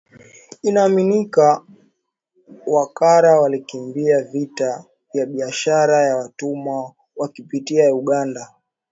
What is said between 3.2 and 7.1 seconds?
walikimbia vita vya biashara ya watumwa